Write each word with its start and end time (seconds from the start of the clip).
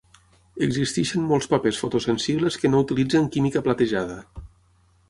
Existeixen 0.67 1.27
molts 1.33 1.49
papers 1.51 1.81
fotosensibles 1.83 2.59
que 2.63 2.73
no 2.73 2.83
utilitzen 2.87 3.31
química 3.39 3.65
platejada. 3.69 4.19